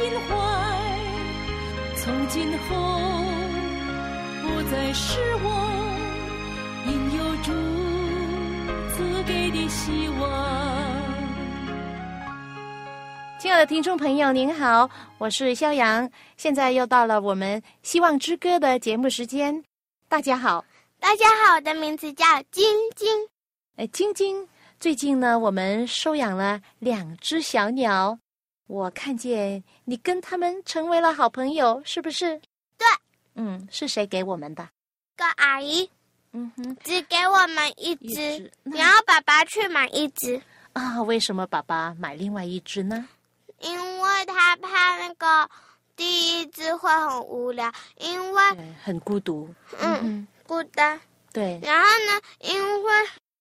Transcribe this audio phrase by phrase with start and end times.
[0.00, 0.34] 心怀，
[1.96, 2.74] 从今后
[4.40, 5.70] 不再失望，
[6.86, 7.52] 因有主
[8.94, 10.22] 赐给的希望。
[13.38, 19.62] 亲爱的听众朋友，您好，我是肖阳，现在又到了我们《希望之歌》的节目时间。
[20.08, 20.64] 大家好，
[20.98, 22.64] 大家好，我的名字叫晶
[22.96, 23.06] 晶。
[23.76, 24.48] 哎，晶晶。
[24.78, 28.18] 最近呢，我们收养了两只小鸟，
[28.70, 32.40] 我看见你跟他们成为了好朋友，是不是？
[32.78, 32.86] 对，
[33.34, 34.68] 嗯，是谁给我们的？
[35.16, 35.90] 个阿姨，
[36.32, 40.40] 嗯哼，只给我们一只，然后爸爸去买一只。
[40.72, 43.08] 啊，为什么爸爸买另外一只呢？
[43.58, 45.50] 因为他怕那个
[45.96, 48.40] 第一只会很无聊，因为
[48.84, 51.00] 很孤独，嗯，孤单。
[51.32, 51.58] 对。
[51.60, 52.90] 然后呢，因为。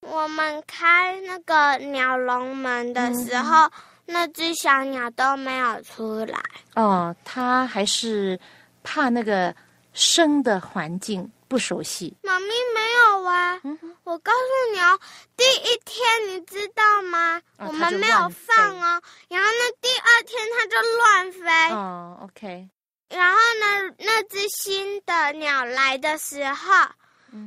[0.02, 3.70] 我们开那个鸟笼门的时候，
[4.12, 6.42] 那只小鸟都没有出来。
[6.76, 8.40] 哦，它还是
[8.84, 9.56] 怕那个
[9.94, 12.18] 生的环境不熟悉。
[12.24, 13.62] 妈咪没有啊，
[14.04, 15.00] 我告诉你哦，
[15.38, 17.40] 第一天你知道吗？
[17.58, 21.76] 我们没有放哦，然后呢，第二天它就乱飞。
[21.76, 22.70] 哦，OK。
[23.10, 26.74] 然后呢，那只新的鸟来的时候。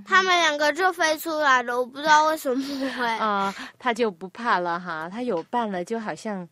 [0.07, 2.65] 他们两个就飞出来了，我不知道为什么
[2.97, 6.49] 会 啊，他就不怕了哈，他有伴了，就好像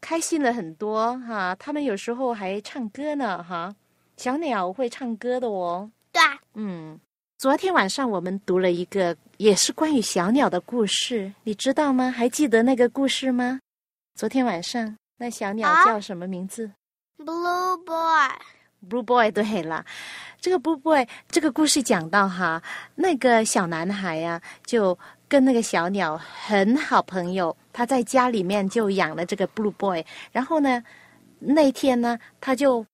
[0.00, 1.54] 开心了很多哈。
[1.58, 3.74] 他们有时候还唱歌呢哈，
[4.16, 5.90] 小鸟会唱歌的哦。
[6.12, 6.20] 对，
[6.54, 6.98] 嗯，
[7.38, 12.10] 昨天晚上我们读了一个也是关于小鸟的故事，你知道吗？
[12.10, 13.60] 还记得那个故事吗？
[14.14, 16.70] 昨天晚上那小鸟叫什么名字
[17.18, 18.28] ？Blue Boy。
[18.88, 19.84] Blue Boy， 对了。
[20.40, 22.62] 这个 Blue Boy 这个故事讲到哈，
[22.94, 24.98] 那个小男孩呀，就
[25.28, 30.04] 跟那个小鸟很好朋友，他在家里面就养了这个 Blue Boy。
[30.32, 30.82] 然后呢，
[31.38, 32.86] 那天呢，他就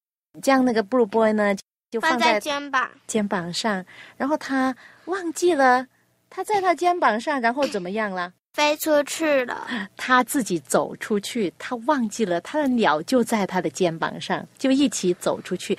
[0.42, 1.54] 将那个 Blue Boy 呢
[1.90, 3.84] 就放在肩膀肩膀上，
[4.16, 4.74] 然后他
[5.04, 5.86] 忘记了
[6.28, 8.32] 他在他肩膀上，然后怎么样了？
[8.56, 9.68] 飞出去了。
[9.98, 15.78] 他自己走出去，他忘记了他的鸟就在他的肩膀上，就一起走出去。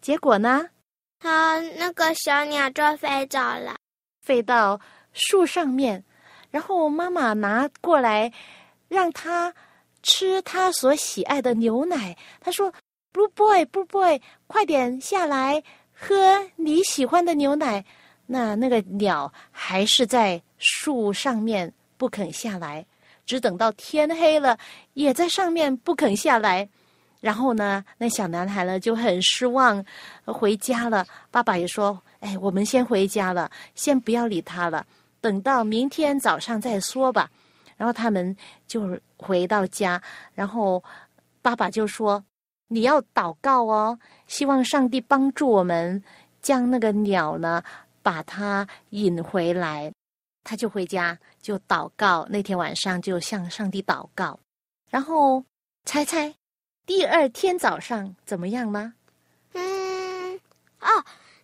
[0.00, 0.66] 结果呢？
[1.20, 3.76] 他那个小鸟就飞走了，
[4.22, 4.80] 飞到
[5.12, 6.02] 树上面，
[6.50, 8.32] 然后妈妈拿过来，
[8.88, 9.52] 让他
[10.02, 12.16] 吃他所喜爱的牛奶。
[12.40, 12.72] 他说
[13.12, 17.84] ：“Blue boy，Blue boy，快点下来喝你喜欢的牛奶。”
[18.26, 21.70] 那那个鸟还是在树上面
[22.04, 22.84] 不肯下来，
[23.24, 24.58] 只等到天黑了，
[24.92, 26.68] 也在上面不肯下来。
[27.18, 29.82] 然后呢，那小男孩呢就很失望，
[30.26, 31.06] 回家了。
[31.30, 34.86] 爸爸也说：“哎，我们先回家了，先不要理他了，
[35.22, 37.30] 等到明天早上再说吧。”
[37.78, 38.36] 然后他们
[38.66, 39.98] 就回到家，
[40.34, 40.84] 然后
[41.40, 42.22] 爸爸就说
[42.68, 46.04] ：“你要祷告哦，希望上帝帮助我们
[46.42, 47.62] 将那个鸟呢
[48.02, 49.90] 把它引回来。”
[50.44, 54.38] 他就回家就祷告，那天晚上就向上帝祷告，
[54.90, 55.42] 然后
[55.86, 56.32] 猜猜。
[56.84, 58.92] 第二天早上怎么样呢？
[59.54, 60.38] 嗯，
[60.80, 60.88] 哦，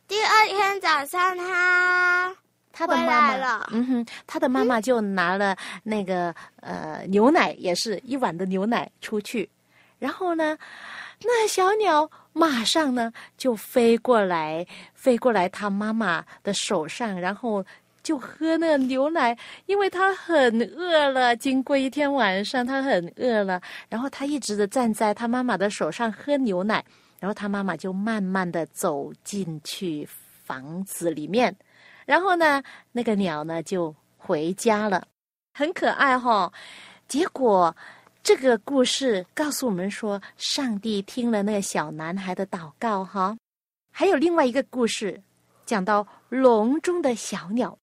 [0.06, 2.36] 第二天早上他
[2.70, 9.48] 他的妈妈，嗯哼，他的妈妈就拿了那个呃牛奶，也是一碗的牛奶出去，
[9.98, 10.58] 然后呢，
[11.22, 17.64] 那小鸟马上呢就飞过来，飞过来他妈妈的手上，然后。
[18.10, 21.36] 就喝那个牛奶，因为他很饿了。
[21.36, 23.62] 经过一天晚上，他很饿了。
[23.88, 26.84] 然后他一直的站在他妈妈的手上喝牛奶。
[27.20, 30.04] 然后他妈妈就慢慢的走进去
[30.42, 31.56] 房子里面。
[32.04, 32.60] 然后呢，
[32.90, 35.06] 那个鸟呢就回家了，
[35.54, 36.52] 很可爱哈。
[37.06, 37.72] 结果
[38.24, 43.36] 这个故事告诉我们说，上帝听了那个小男孩的祷告哈。
[43.92, 45.22] 还有另外一个故事，
[45.64, 47.78] 讲到笼中的小鸟。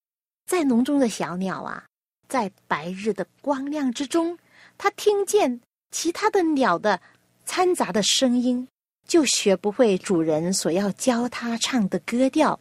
[0.48, 1.84] 在笼中的小鸟啊，
[2.30, 4.40] 在白日的光亮之中，
[4.78, 5.60] 它听见
[5.92, 7.00] 其他的鸟的
[7.46, 8.66] 掺杂的声音，
[9.06, 12.58] 就学不会主人所要教它唱的歌调。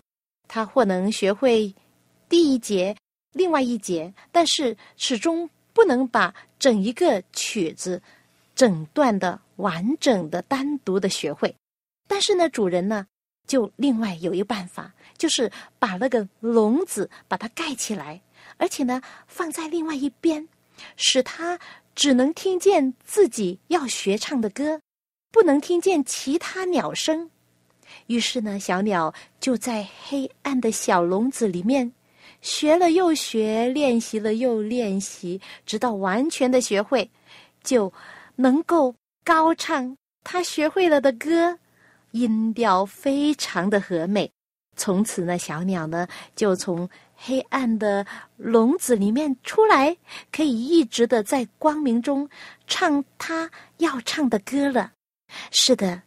[0.49, 1.73] 它或能学会
[2.29, 2.97] 第一节、
[3.33, 8.03] 另外一节，但是始终不能把整一个曲子
[8.55, 11.55] 整段的完整的单独的学会。
[12.09, 13.07] 但是呢，主人呢，
[13.47, 18.21] 就另外有一个办法，就是把那个笼子把它盖起来，
[18.57, 20.49] 而且呢，放在另外一边，
[20.97, 21.59] 使它
[21.95, 24.81] 只能听见自己要学唱的歌，
[25.31, 27.31] 不能听见其他鸟声。
[28.09, 31.93] 于是呢，小鸟就在黑暗的小笼子里面
[32.43, 37.09] 学了又学，练习了又练习，直到完全的学会，
[37.63, 37.93] 就
[38.35, 38.95] 能够
[39.25, 41.59] 高唱他学会了的歌。
[42.19, 44.31] 音调非常的和美，
[44.77, 49.97] 从此呢，小鸟呢就从黑暗的笼子里面出来，
[50.31, 52.29] 可以一直的在光明中
[52.67, 54.93] 唱它要唱的歌了。
[55.51, 56.03] 是的，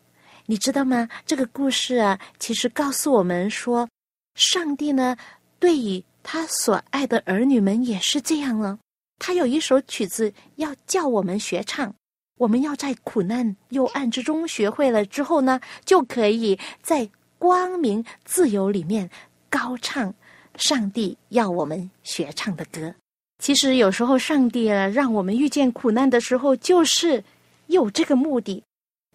[0.46, 1.08] 你知道吗？
[1.26, 3.88] 这个故事啊，其实告诉我们说，
[4.36, 5.18] 上帝呢
[5.60, 8.78] 对于他所爱的儿女们也是这样了。
[9.18, 11.94] 他有一首曲子要叫我们学唱。
[12.40, 17.08] 我们要在苦难幽暗之中学会了之后呢，就可以在
[17.38, 19.10] 光明自由里面
[19.50, 20.14] 高唱
[20.56, 22.96] 上帝要我们学唱的歌。
[23.40, 27.22] 其实有时候上帝，让我们遇见苦难的时候，就是
[27.68, 28.64] 有这个目的，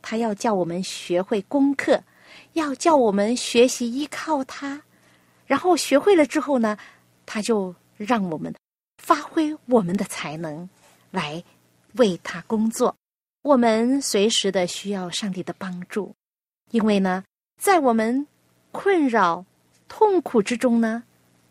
[0.03, 2.03] 他要叫我们学会功课，
[2.53, 4.82] 要叫我们学习依靠他，
[5.47, 6.76] 然后学会了之后呢，
[7.25, 8.55] 他就让我们
[9.03, 10.69] 发挥我们的才能
[11.11, 11.43] 来
[11.94, 12.94] 为他工作。
[13.44, 16.14] 我们随时的需要上帝的帮助，
[16.70, 17.23] 因为呢，
[17.61, 18.26] 在我们
[18.73, 19.44] 困扰、
[19.87, 21.02] 痛苦之中呢，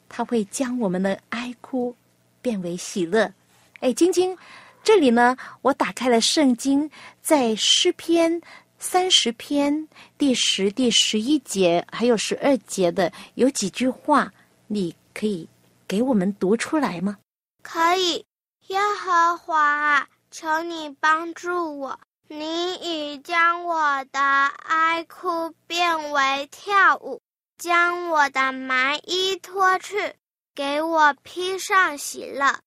[0.09, 1.95] 他会将我们的哀哭
[2.41, 3.31] 变为喜乐。
[3.79, 4.35] 哎，晶晶，
[4.83, 6.89] 这里呢，我打开了圣经，
[7.21, 8.41] 在诗篇
[8.79, 9.87] 三十篇
[10.17, 14.33] 第十、第十一节还有十二节的有几句话，
[14.65, 15.47] 你可以
[15.87, 17.19] 给我们读出来吗？
[17.61, 18.25] 可以，
[18.69, 20.09] 耶和华。
[20.33, 21.99] 求你帮助我！
[22.27, 27.21] 你已将我的哀哭变为跳舞，
[27.59, 30.15] 将我的麻衣脱去，
[30.55, 32.61] 给我披上喜乐，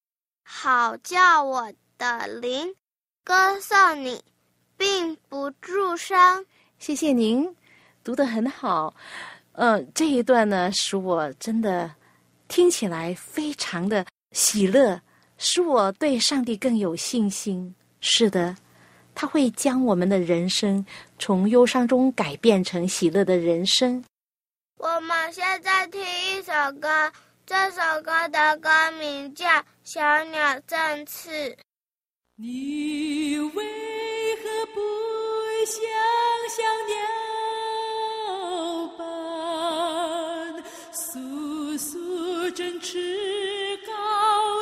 [0.44, 2.72] 好叫我的灵
[3.24, 4.22] 歌颂你，
[4.76, 6.46] 并不住声。
[6.78, 7.52] 谢谢您，
[8.04, 8.94] 读得很好。
[9.54, 11.92] 嗯，这一段呢，使我真的
[12.46, 15.00] 听起来非常的喜乐。
[15.38, 17.74] 使我对上帝更有信心。
[18.00, 18.56] 是的，
[19.14, 20.84] 他会将我们的人生
[21.18, 24.04] 从忧伤中改变成喜乐的人生。
[24.78, 27.10] 我们现在听一首歌，
[27.46, 28.68] 这首歌的歌
[28.98, 29.46] 名叫
[29.82, 31.30] 《小鸟振翅》。
[32.36, 34.80] 你为何不
[35.64, 35.80] 像
[36.52, 36.96] 小鸟
[38.98, 39.00] 般
[40.92, 42.94] 簌簌振翅
[43.86, 43.92] 高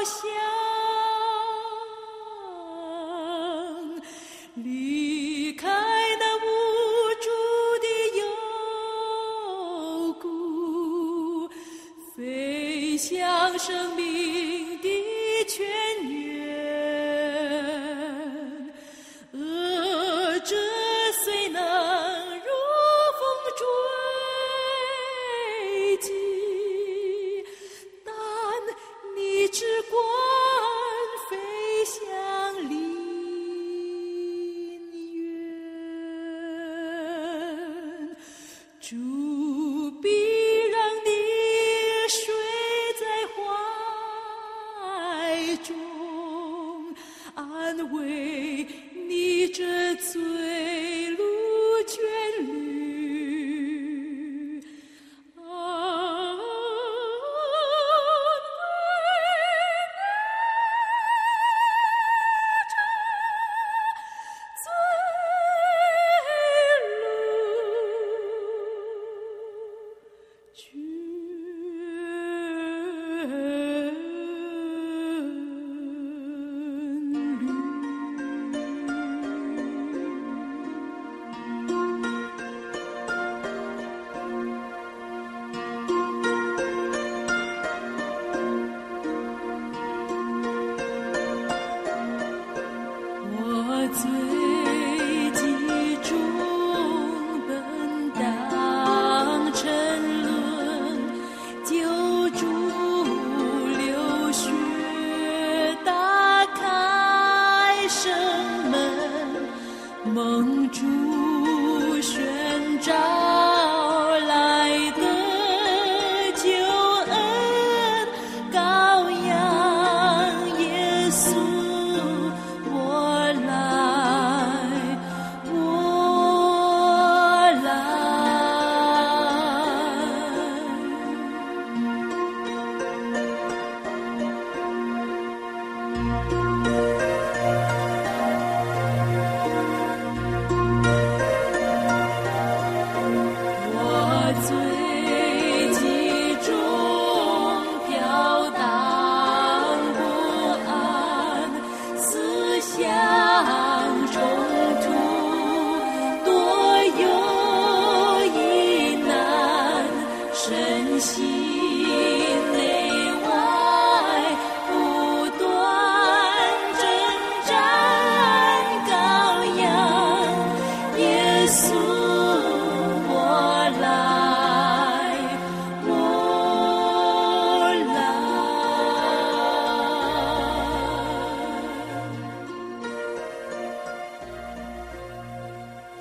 [0.04, 0.63] 翔？
[12.24, 13.18] 飞向
[13.58, 14.88] 生命的
[15.46, 15.66] 泉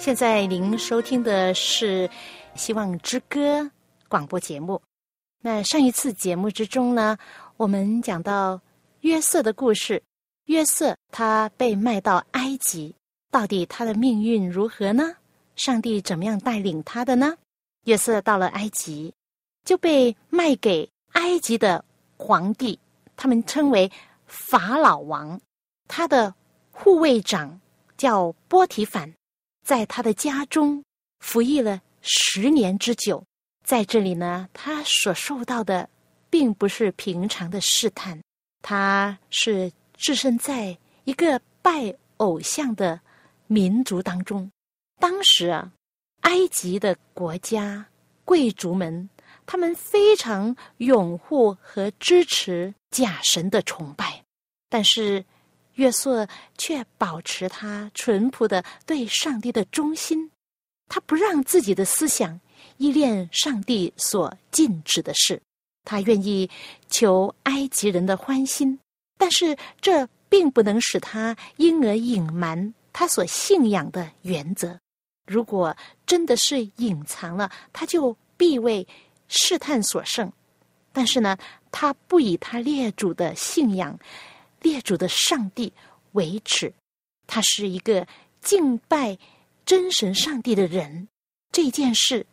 [0.03, 2.09] 现在您收听的是
[2.55, 3.61] 《希望之歌》
[4.09, 4.81] 广播节目。
[5.39, 7.17] 那上一次节目之中呢，
[7.55, 8.59] 我们讲到
[8.99, 10.03] 约瑟的故事。
[10.47, 12.93] 约瑟他被卖到埃及，
[13.31, 15.15] 到底他的命运如何呢？
[15.55, 17.37] 上帝怎么样带领他的呢？
[17.85, 19.13] 约瑟到了埃及，
[19.63, 21.81] 就被卖给埃及的
[22.17, 22.77] 皇帝，
[23.15, 23.89] 他们称为
[24.25, 25.39] 法老王。
[25.87, 26.35] 他的
[26.73, 27.57] 护卫长
[27.95, 29.09] 叫波提反。
[29.63, 30.83] 在他的家中
[31.19, 33.23] 服役了十年之久，
[33.65, 35.89] 在这里呢，他所受到的
[36.29, 38.21] 并不是平常的试探，
[38.61, 42.99] 他是置身在一个拜偶像的
[43.47, 44.51] 民族当中。
[44.99, 45.71] 当时啊，
[46.21, 47.85] 埃及的国家
[48.25, 49.09] 贵族们，
[49.45, 54.23] 他们非常拥护和支持假神的崇拜，
[54.69, 55.23] 但是。
[55.75, 56.27] 约瑟
[56.57, 60.29] 却保持他淳朴的对上帝的忠心，
[60.87, 62.39] 他不让自己的思想
[62.77, 65.41] 依恋上帝所禁止的事，
[65.83, 66.49] 他愿意
[66.89, 68.79] 求埃及人的欢心，
[69.17, 74.79] 但是这并不能使他因而隐瞒他所信仰的原则。
[75.25, 75.75] 如果
[76.05, 78.85] 真的是隐藏了，他就必为
[79.27, 80.31] 试探所胜。
[80.91, 81.37] 但是呢，
[81.71, 83.97] 他不以他列祖的信仰。
[84.63, 85.71] 列祖的上帝
[86.13, 86.73] 为耻，
[87.27, 88.07] 他是一个
[88.41, 89.15] 敬拜
[89.63, 91.07] 真神上帝的人。
[91.51, 92.25] 这件事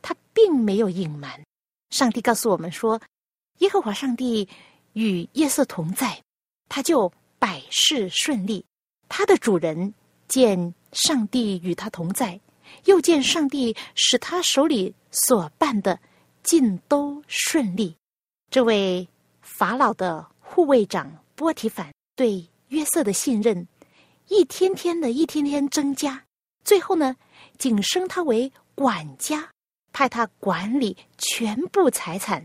[0.00, 1.42] 他并没有隐瞒。
[1.90, 3.00] 上帝告诉我们说，
[3.58, 4.48] 耶和华上帝
[4.92, 6.22] 与夜色同在，
[6.68, 8.64] 他就百事顺利。
[9.08, 9.92] 他的主人
[10.28, 12.38] 见上帝与他同在，
[12.84, 15.98] 又见上帝使他手里所办的
[16.44, 17.96] 尽都顺利。
[18.50, 19.08] 这位
[19.40, 21.19] 法老的护卫长。
[21.40, 23.66] 波提反对约瑟的信任，
[24.28, 26.22] 一天天的一天天增加，
[26.64, 27.16] 最后呢，
[27.56, 29.50] 仅升他为管家，
[29.90, 32.44] 派他管理全部财产。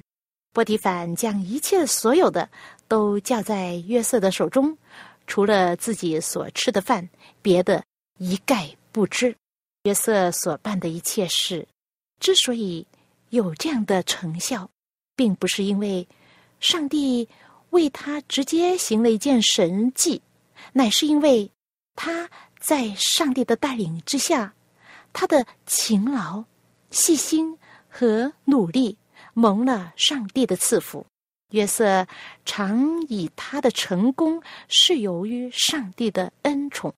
[0.53, 2.49] 波提反将一切所有的
[2.87, 4.77] 都交在约瑟的手中，
[5.27, 7.09] 除了自己所吃的饭，
[7.41, 7.83] 别的
[8.17, 9.35] 一概不知。
[9.83, 11.67] 约瑟所办的一切事，
[12.21, 12.87] 之所以
[13.31, 14.69] 有这样的成效，
[15.17, 16.07] 并不是因为
[16.61, 17.27] 上帝。
[17.75, 20.21] 为他直接行了一件神迹，
[20.71, 21.51] 乃是因为
[21.93, 24.53] 他在上帝的带领之下，
[25.11, 26.45] 他的勤劳、
[26.89, 27.57] 细心
[27.89, 28.97] 和努力
[29.33, 31.05] 蒙了上帝的赐福。
[31.51, 32.07] 约瑟
[32.45, 36.93] 常以他的成功是由于上帝的恩宠，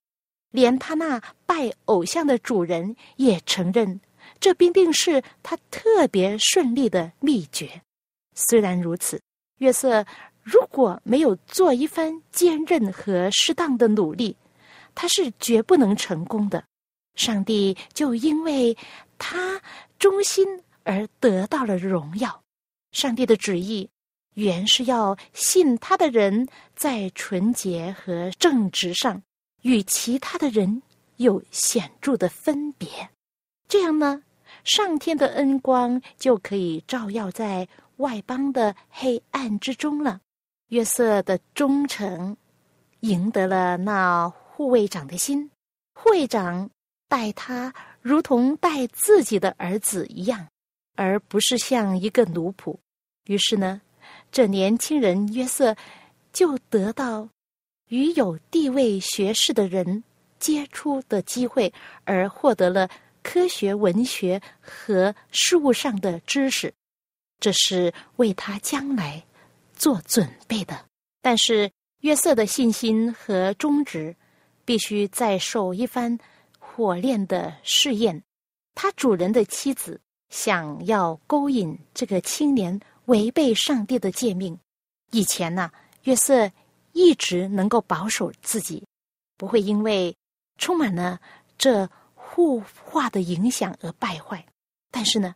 [0.52, 4.00] 连他那拜偶像的主人也承认，
[4.38, 7.82] 这必定是他特别顺利的秘诀。
[8.34, 9.20] 虽然如此，
[9.58, 10.06] 约瑟。
[10.50, 14.34] 如果没有做一番坚韧和适当的努力，
[14.94, 16.64] 他是绝不能成功的。
[17.16, 18.74] 上帝就因为
[19.18, 19.60] 他
[19.98, 20.46] 忠心
[20.84, 22.42] 而得到了荣耀。
[22.92, 23.90] 上帝的旨意
[24.34, 29.22] 原是要信他的人在纯洁和正直上
[29.60, 30.80] 与其他的人
[31.16, 32.88] 有显著的分别，
[33.68, 34.22] 这样呢，
[34.64, 40.20] 上天的恩光就可以照耀在外邦的黑暗之中了。
[40.68, 42.36] 约瑟的忠诚
[43.00, 45.50] 赢得了那护卫长的心，
[45.94, 46.68] 护卫长
[47.08, 47.72] 待他
[48.02, 50.46] 如同待自己的儿子一样，
[50.94, 52.76] 而不是像一个奴仆。
[53.24, 53.80] 于是呢，
[54.30, 55.74] 这年轻人约瑟
[56.32, 57.28] 就得到
[57.88, 60.04] 与有地位学士的人
[60.38, 61.72] 接触的机会，
[62.04, 62.88] 而获得了
[63.22, 66.72] 科学、文学和事物上的知识。
[67.40, 69.24] 这是为他将来。
[69.78, 70.84] 做准备的，
[71.22, 71.70] 但是
[72.00, 74.14] 约瑟的信心和忠直
[74.64, 76.18] 必须再受一番
[76.58, 78.22] 火炼的试验。
[78.74, 84.58] 他主人的妻子想要勾引这个青年，违背上帝的诫命。
[85.12, 85.70] 以前呢，
[86.02, 86.50] 约瑟
[86.92, 88.84] 一直能够保守自己，
[89.36, 90.14] 不会因为
[90.58, 91.20] 充满了
[91.56, 94.44] 这互化的影响而败坏。
[94.90, 95.34] 但是呢，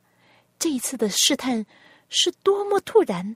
[0.59, 1.65] 这一次的试探
[2.09, 3.35] 是多么突然！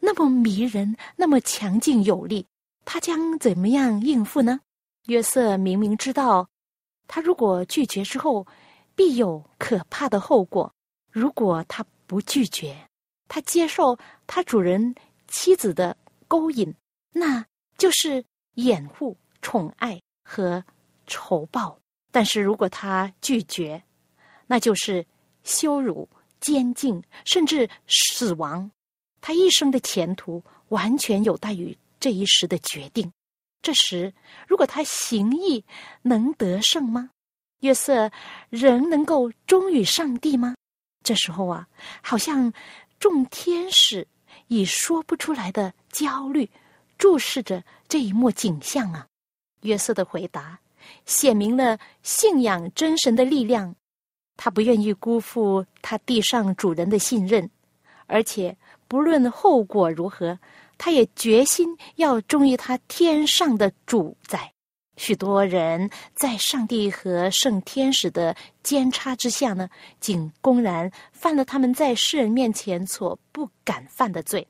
[0.00, 2.46] 那么迷人，那么强劲有力，
[2.84, 4.60] 他将怎么样应付呢？
[5.06, 6.48] 约瑟明明知道，
[7.06, 8.46] 他如果拒绝之后，
[8.94, 10.72] 必有可怕的后果。
[11.10, 12.76] 如果他不拒绝，
[13.28, 14.94] 他接受他主人
[15.28, 15.96] 妻子的
[16.28, 16.74] 勾引，
[17.12, 17.44] 那
[17.78, 18.24] 就是
[18.54, 20.62] 掩护、宠爱和
[21.06, 21.78] 仇报。
[22.12, 23.82] 但是如果他拒绝，
[24.46, 25.04] 那就是
[25.44, 26.08] 羞辱、
[26.40, 28.70] 监禁，甚至死亡。
[29.26, 33.10] 他一生的前途完全有待于这一时的决定。
[33.60, 34.14] 这时，
[34.46, 35.64] 如果他行义
[36.02, 37.10] 能得胜吗？
[37.58, 38.08] 约瑟
[38.50, 40.54] 仍能够忠于上帝吗？
[41.02, 41.66] 这时候啊，
[42.00, 42.52] 好像
[43.00, 44.06] 众天使
[44.46, 46.48] 以说不出来的焦虑
[46.96, 49.08] 注视着这一幕景象啊。
[49.62, 50.56] 约瑟的回答
[51.04, 53.74] 显明了信仰真神的力量，
[54.36, 57.50] 他不愿意辜负他地上主人的信任，
[58.06, 58.56] 而且
[58.88, 60.38] 不论后果如何，
[60.78, 64.52] 他也决心要忠于他天上的主宰。
[64.96, 69.68] 许多人在上帝和圣天使的监察之下呢，
[70.00, 74.46] 竟公然犯了他们在世人面前所不敢犯的罪。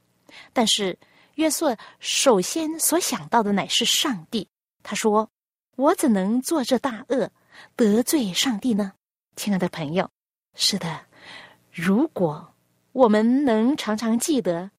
[0.52, 0.96] 但是
[1.34, 4.46] 约瑟首先所想到的乃是上帝。
[4.82, 5.28] 他说
[5.76, 7.28] ：“我怎能做这大恶，
[7.74, 8.92] 得罪上帝呢？”
[9.34, 10.08] 亲爱的朋友，
[10.54, 11.00] 是的，
[11.72, 12.54] 如果
[12.96, 14.70] 我们能常常记得，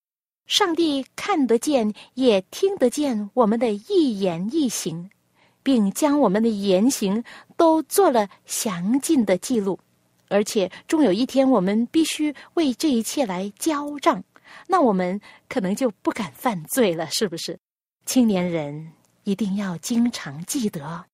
[0.47, 5.11] 上帝看得见，也听得见我们的一言一行。
[5.61, 7.21] 并将我们的言行
[7.57, 9.77] 都做了详尽的记录，
[10.29, 14.23] 而且终有一天我们必须为这一切来交账，
[14.65, 17.59] 那我们可能就不敢犯罪了，是不是？
[18.05, 18.93] 青年人
[19.25, 21.05] 一定要经常记得，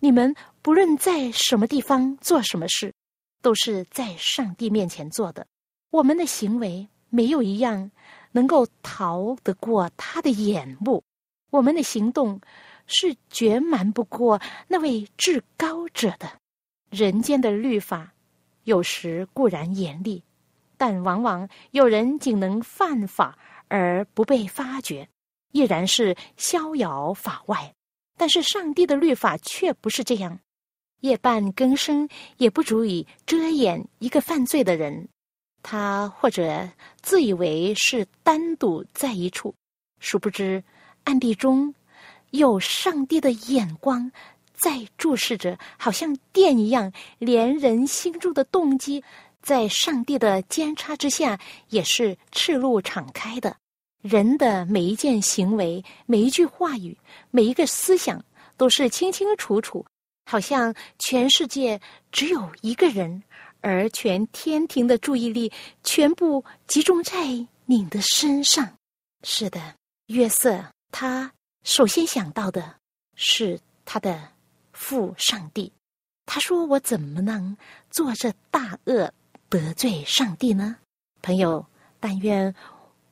[0.00, 2.92] 你们不论在什么地方做什么事，
[3.40, 5.46] 都是在上帝面前做的。
[5.92, 7.92] 我们的行为没有一样
[8.32, 11.04] 能够逃得过他的眼目，
[11.50, 12.40] 我们的行动。
[12.88, 16.30] 是绝瞒不过那位至高者的。
[16.90, 18.12] 人间的律法
[18.64, 20.22] 有时固然严厉，
[20.76, 25.08] 但往往有人仅能犯法而不被发觉，
[25.52, 27.72] 依然是逍遥法外。
[28.18, 30.40] 但是上帝的律法却不是这样，
[31.00, 35.08] 夜半更生也不足以遮掩一个犯罪的人。
[35.62, 36.68] 他或者
[37.00, 39.54] 自以为是单独在一处，
[40.00, 40.62] 殊不知
[41.04, 41.74] 暗地中。
[42.30, 44.10] 有上帝的眼光
[44.54, 49.04] 在注视着，好像电一样，连人心中的动机，
[49.42, 53.54] 在上帝的监察之下，也是赤露敞开的。
[54.00, 56.96] 人的每一件行为、每一句话语、
[57.30, 58.24] 每一个思想，
[58.56, 59.84] 都是清清楚楚，
[60.24, 61.78] 好像全世界
[62.10, 63.22] 只有一个人，
[63.62, 65.50] 而全天庭的注意力
[65.82, 68.76] 全部集中在你的身上。
[69.22, 69.74] 是的，
[70.08, 71.32] 约瑟他。
[71.64, 72.74] 首先想到的
[73.14, 74.28] 是他的
[74.72, 75.72] 父上帝。
[76.26, 77.56] 他说：“我怎么能
[77.90, 79.12] 做这大恶
[79.48, 80.76] 得罪上帝呢？”
[81.22, 81.64] 朋友，
[82.00, 82.54] 但愿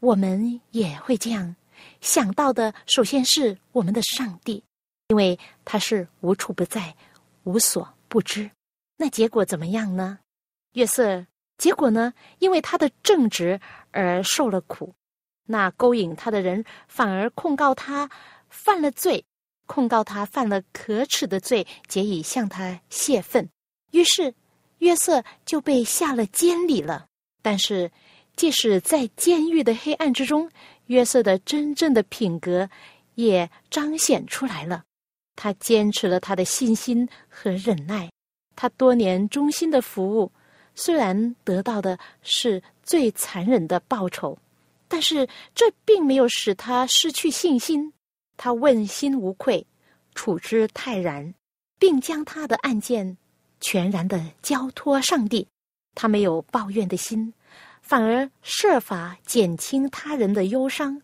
[0.01, 1.55] 我们也会这样
[2.01, 2.75] 想到的。
[2.87, 4.63] 首先是我们的上帝，
[5.09, 6.95] 因为他是无处不在、
[7.45, 8.51] 无所不知。
[8.97, 10.19] 那结果怎么样呢？
[10.73, 11.27] 约瑟，
[11.59, 12.13] 结果呢？
[12.39, 14.95] 因为他的正直而受了苦，
[15.47, 18.11] 那勾引他的人反而控告他。
[18.53, 19.25] 犯了罪，
[19.67, 23.49] 控告他犯了可耻的罪，结以向他泄愤。
[23.93, 24.35] 于是
[24.79, 27.07] 约瑟就被下了监里了。
[27.43, 27.93] 但是，
[28.35, 30.51] 即使在监狱的黑暗之中，
[30.87, 32.69] 约瑟的真正的品格
[33.15, 34.83] 也彰显出来了。
[35.37, 38.11] 他坚持了他的信心和忍耐。
[38.57, 40.33] 他多年忠心的服务，
[40.81, 44.39] 虽然得到的是最残忍的报酬，
[44.89, 47.93] 但是这并没有使他失去信心。
[48.39, 49.67] 他问心无愧，
[50.15, 51.35] 处之泰然，
[51.79, 53.19] 并将他的案件
[53.61, 55.47] 全然的交托上帝。
[55.95, 57.35] 他没有抱怨的心，
[57.83, 61.03] 反而设法减轻他人的忧伤。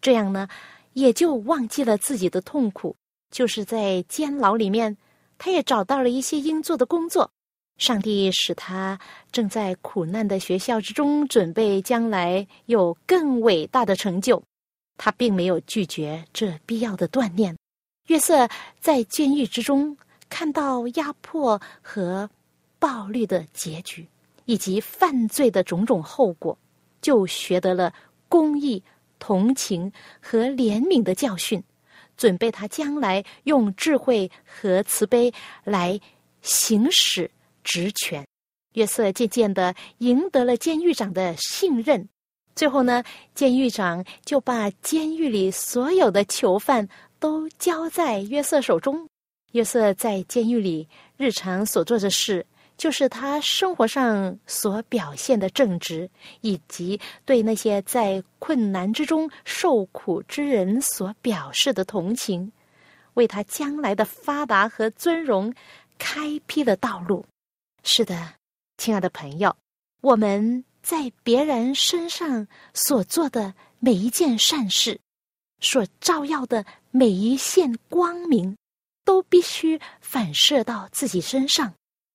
[0.00, 0.48] 这样呢，
[0.94, 2.96] 也就忘记了自己的痛苦。
[3.30, 4.96] 就是在监牢里面，
[5.36, 7.30] 他也找到了一些应做的工作。
[7.78, 8.98] 上帝使他
[9.32, 14.42] 正在苦难的学校之中，准备将来有更伟大的成就。
[14.96, 17.56] 他并没有拒绝这必要的锻炼。
[18.08, 18.48] 约瑟
[18.80, 19.96] 在监狱之中
[20.28, 22.28] 看到压迫和
[22.80, 24.08] 暴力的结局，
[24.44, 26.58] 以及犯罪的种种后果，
[27.00, 27.94] 就学得了
[28.28, 28.82] 公义、
[29.20, 31.62] 同情和怜悯的教训，
[32.16, 36.00] 准备他将来用智慧和慈悲来
[36.42, 37.30] 行使
[37.68, 38.26] 职权。
[38.72, 42.08] 约瑟渐渐的赢得了监狱长的信任。
[42.54, 43.04] 最后呢，
[43.34, 49.06] 监狱长就把监狱里所有的囚犯都交在约瑟手中。
[49.52, 52.44] 约瑟在监狱里日常所做的事，
[52.76, 56.08] 就是他生活上所表现的正直，
[56.40, 62.50] 以及对那些在困难之中受苦之人所表示的同情，
[63.14, 65.52] 为他将来的发达和尊荣
[65.96, 67.24] 开辟了道路。
[67.82, 68.34] 是的，
[68.76, 69.56] 亲爱的朋友，
[70.00, 70.64] 我们。
[70.80, 74.98] 在别人身上所做的每一件善事，
[75.60, 78.56] 所照耀的每一线光明，
[79.04, 81.74] 都必须反射到自己身上。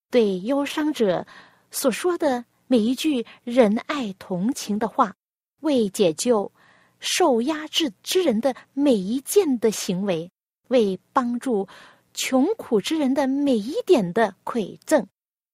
[0.10, 1.28] 对忧伤者
[1.69, 5.13] 所说的每一句仁爱同情的话，
[5.60, 6.52] 为解救
[6.99, 10.32] 受压制之人的每一件的行为，
[10.69, 11.67] 为帮助
[12.15, 15.06] 穷苦之人的每一点的馈赠，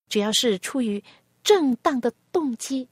[0.09, 1.01] 只要是出于
[1.43, 2.89] 正当的动机，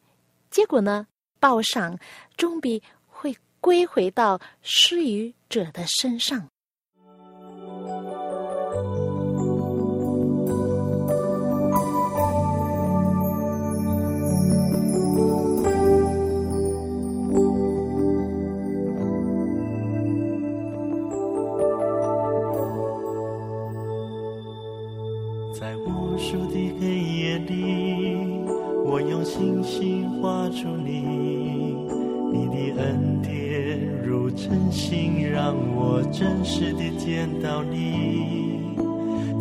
[0.49, 1.07] 结果呢，
[1.39, 1.97] 报赏
[2.37, 6.47] 终必会归回到施予者的身上。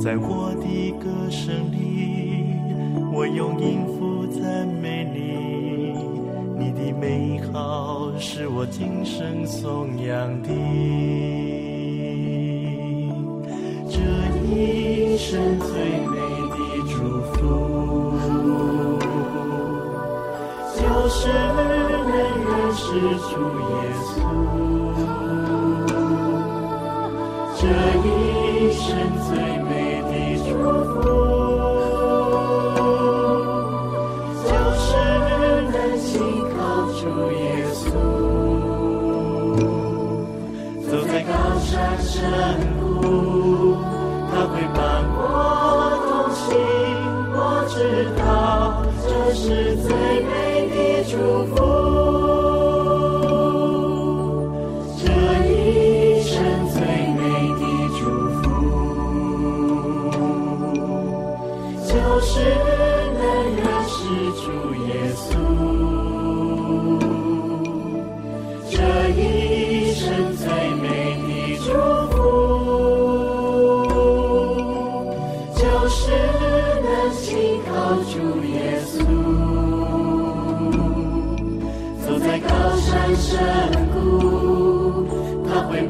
[0.06, 2.54] 在我的歌声里，
[3.12, 5.18] 我用音符赞美你。
[6.56, 10.48] 你的美好是我今生颂扬的。
[13.90, 13.98] 这
[14.46, 15.74] 一生最
[16.06, 16.14] 美
[16.54, 16.94] 的祝
[17.32, 17.36] 福，
[20.76, 21.66] 就是能
[22.46, 22.84] 认识
[23.26, 23.74] 主耶
[24.06, 24.14] 稣。
[27.58, 27.66] 这
[28.06, 28.06] 一
[28.70, 28.86] 生
[29.26, 29.70] 最美
[30.66, 31.15] 的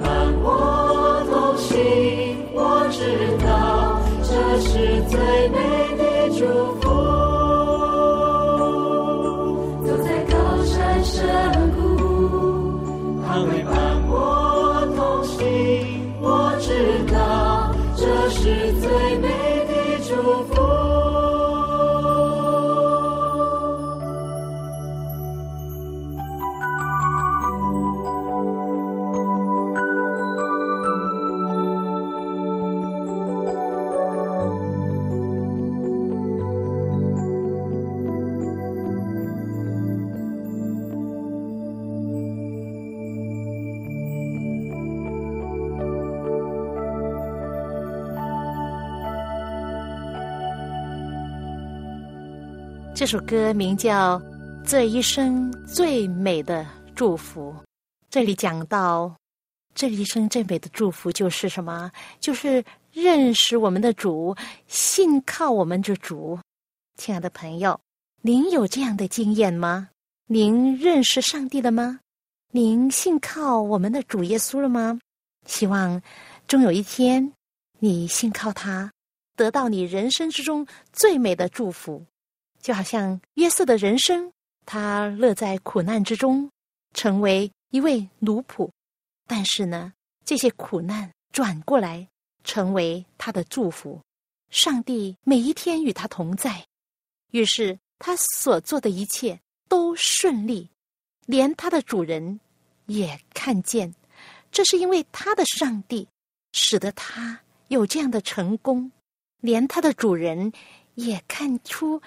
[0.01, 6.86] 伴我同行我知道这是最美的祝福。
[53.07, 54.19] 这首歌名叫
[54.67, 57.53] 《这一生最美的祝福》。
[58.11, 59.17] 这里讲到，
[59.77, 61.89] 这一生最美的祝福就是什么？
[62.19, 64.35] 就是认识我们的主，
[64.67, 66.37] 信靠我们的主。
[66.97, 67.79] 亲爱的朋友，
[68.23, 69.89] 您有这样的经验吗？
[70.27, 72.01] 您认识上帝了吗？
[72.51, 74.99] 您信靠我们的主耶稣了吗？
[75.47, 76.03] 希望
[76.49, 77.33] 终有一天，
[77.79, 78.91] 你信靠他，
[79.37, 82.05] 得到你人生之中最美的祝福。
[82.67, 84.33] 就好像约瑟的人生，
[84.65, 86.51] 他乐在苦难之中，
[86.95, 88.69] 成为一位奴仆。
[89.29, 89.93] 但是呢，
[90.25, 92.09] 这些苦难转过来
[92.43, 94.01] 成为他的祝福。
[94.51, 96.67] 上帝每一天与他同在，
[97.31, 100.69] 于是他所做的一切都顺利，
[101.25, 102.41] 连他的主人
[102.87, 103.95] 也看见。
[104.51, 106.09] 这是因为他的上帝
[106.53, 108.91] 使得他有这样的成功，
[109.41, 110.53] 连他的主人
[110.97, 112.03] 也看出。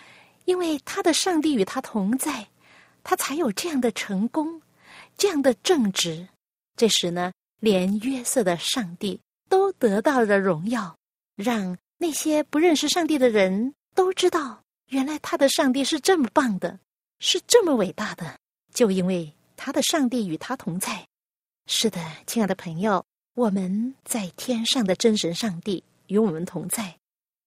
[0.49, 2.47] 因为他的上帝与他同在，
[3.03, 4.59] 他才有这样的成功，
[5.15, 6.27] 这样的正直。
[6.75, 10.97] 这时呢，连约瑟的上帝都得到了荣耀，
[11.35, 16.79] 让那些不认识上帝的人都知道，原来他的上帝是这么棒的，
[17.19, 18.35] 是这么伟大的。
[18.73, 21.05] 就因为他的上帝与他同在。
[21.67, 26.97] 是的，亲爱的朋友，我们在天上的真神上帝与我们同在，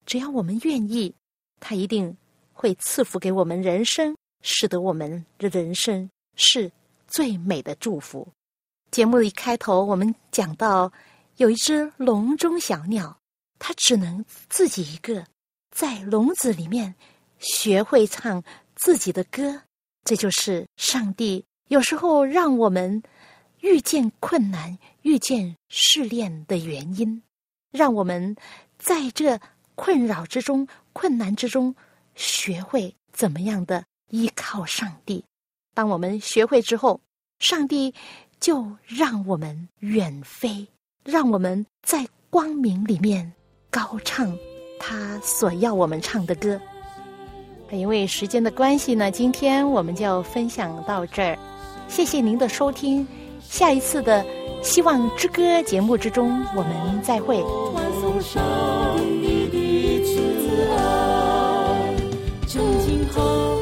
[0.07, 1.13] 只要我们愿意，
[1.59, 2.17] 他一定。
[2.63, 6.71] 会赐福给我们人生，使得我们的人生是
[7.09, 8.29] 最美的祝福。
[8.93, 10.93] 节目的一开头，我们讲到
[11.39, 13.19] 有一只笼中小鸟，
[13.59, 15.27] 它只能自己一个
[15.73, 16.95] 在笼子里面
[17.41, 18.41] 学会唱
[18.77, 19.61] 自己的歌。
[20.05, 23.03] 这就是上帝有时候让我们
[23.59, 27.21] 遇见困难、遇见试炼的原因，
[27.73, 28.37] 让我们
[28.79, 29.41] 在这
[29.75, 31.75] 困扰之中、困难之中，
[32.15, 35.25] 学会怎么样的依靠上帝。
[35.75, 37.01] 当我们学会之后，
[37.39, 37.95] 上帝
[38.41, 40.67] 就让我们远飞，
[41.05, 43.33] 让我们在光明里面
[43.71, 44.37] 高唱
[44.79, 46.61] 他所要我们唱的歌。
[47.71, 51.39] 因为时间的关系呢，今天我们就分享到这儿。
[51.89, 53.07] 谢谢您的收听，
[53.41, 54.23] 下一次的
[54.63, 57.43] 《希望之歌》节目之中，我们再会。
[63.13, 63.62] 送